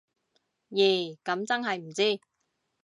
[0.71, 2.19] 咦噉真係唔知